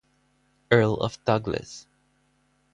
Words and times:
Earl 0.71 0.95
of 0.97 1.23
Douglas. 1.25 1.85